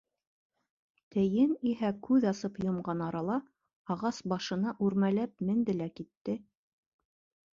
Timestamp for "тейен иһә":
1.15-1.91